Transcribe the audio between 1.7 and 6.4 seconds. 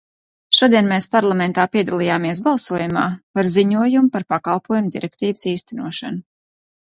piedalījāmies balsojumā par ziņojumu par Pakalpojumu direktīvas īstenošanu.